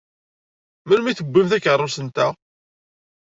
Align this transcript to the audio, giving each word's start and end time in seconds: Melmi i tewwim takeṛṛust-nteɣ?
Melmi 0.87 1.09
i 1.11 1.17
tewwim 1.17 1.47
takeṛṛust-nteɣ? 1.51 2.31